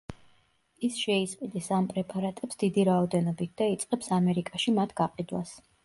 [0.87, 5.59] ის შეისყიდის ამ პრეპარატებს დიდი რაოდენობით და იწყებს ამერიკაში მათ გაყიდვას.